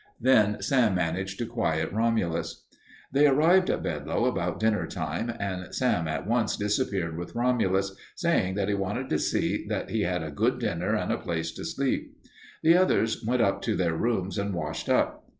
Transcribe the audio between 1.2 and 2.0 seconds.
to quiet